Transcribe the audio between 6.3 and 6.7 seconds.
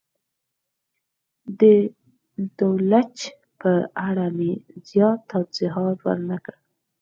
نه کړل.